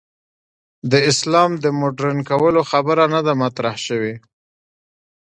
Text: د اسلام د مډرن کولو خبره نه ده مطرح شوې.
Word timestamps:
د 0.91 0.93
اسلام 1.11 1.51
د 1.63 1.65
مډرن 1.79 2.17
کولو 2.29 2.61
خبره 2.71 3.05
نه 3.13 3.21
ده 3.25 3.33
مطرح 3.43 3.75
شوې. 3.85 4.15